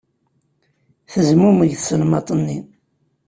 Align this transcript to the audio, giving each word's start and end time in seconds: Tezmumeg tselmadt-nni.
Tezmumeg 1.11 1.71
tselmadt-nni. 1.77 2.59